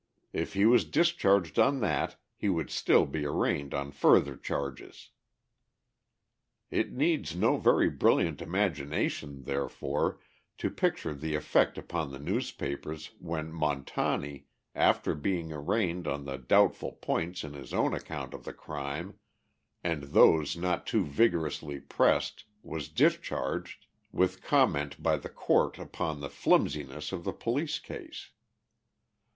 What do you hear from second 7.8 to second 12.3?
brilliant imagination, therefore, to picture the effect upon the